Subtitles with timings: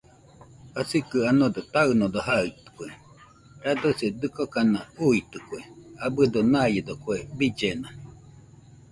[0.73, 2.87] Jasikɨ anado taɨnodo jaitɨkue,
[3.63, 5.59] radosi dɨkokana uuitɨkue
[6.05, 7.87] abɨdo naiedo kue billena